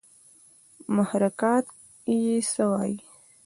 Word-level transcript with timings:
محرکات 0.95 1.65
ئې 2.07 2.19
څۀ 2.51 2.63
وي 2.71 2.95